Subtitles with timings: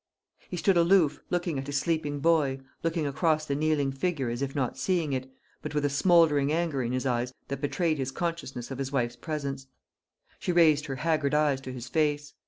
[0.49, 4.55] He stood aloof, looking at his sleeping boy, looking across the kneeling figure as if
[4.55, 5.31] not seeing it,
[5.61, 9.15] but with a smouldering anger in his eyes that betrayed his consciousness of his wife's
[9.15, 9.67] presence.
[10.39, 12.33] She raised her haggard eyes to his face.